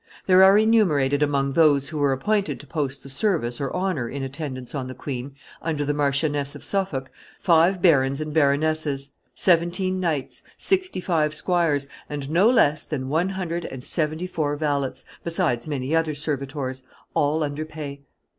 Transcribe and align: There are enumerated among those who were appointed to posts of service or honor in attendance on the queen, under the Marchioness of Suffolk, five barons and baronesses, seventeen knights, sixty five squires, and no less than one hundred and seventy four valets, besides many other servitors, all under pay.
There 0.25 0.43
are 0.43 0.57
enumerated 0.57 1.21
among 1.21 1.53
those 1.53 1.89
who 1.89 1.99
were 1.99 2.11
appointed 2.11 2.59
to 2.59 2.65
posts 2.65 3.05
of 3.05 3.13
service 3.13 3.61
or 3.61 3.69
honor 3.71 4.09
in 4.09 4.23
attendance 4.23 4.73
on 4.73 4.87
the 4.87 4.95
queen, 4.95 5.35
under 5.61 5.85
the 5.85 5.93
Marchioness 5.93 6.55
of 6.55 6.63
Suffolk, 6.63 7.11
five 7.39 7.83
barons 7.83 8.19
and 8.19 8.33
baronesses, 8.33 9.11
seventeen 9.35 9.99
knights, 9.99 10.41
sixty 10.57 11.01
five 11.01 11.35
squires, 11.35 11.87
and 12.09 12.31
no 12.31 12.49
less 12.49 12.83
than 12.85 13.09
one 13.09 13.29
hundred 13.29 13.65
and 13.65 13.83
seventy 13.83 14.25
four 14.25 14.55
valets, 14.55 15.05
besides 15.23 15.67
many 15.67 15.95
other 15.95 16.15
servitors, 16.15 16.81
all 17.13 17.43
under 17.43 17.63
pay. 17.63 18.01